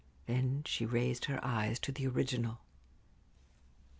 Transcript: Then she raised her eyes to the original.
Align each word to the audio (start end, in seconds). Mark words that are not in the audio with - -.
Then 0.25 0.63
she 0.65 0.83
raised 0.83 1.25
her 1.25 1.39
eyes 1.45 1.77
to 1.81 1.91
the 1.91 2.07
original. 2.07 2.57